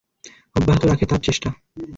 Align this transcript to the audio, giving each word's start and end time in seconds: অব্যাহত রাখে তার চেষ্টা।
অব্যাহত 0.55 0.83
রাখে 0.85 1.05
তার 1.05 1.21
চেষ্টা। 1.21 1.49